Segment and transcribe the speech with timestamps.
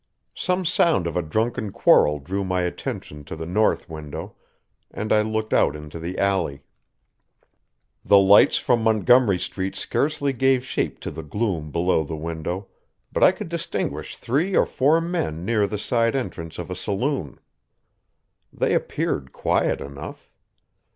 [0.33, 4.33] Some sound of a drunken quarrel drew my attention to the north window,
[4.89, 6.63] and I looked out into the alley.
[8.03, 12.65] The lights from Montgomery Street scarcely gave shape to the gloom below the window,
[13.11, 17.39] but I could distinguish three or four men near the side entrance of a saloon.
[18.51, 20.31] They appeared quiet enough.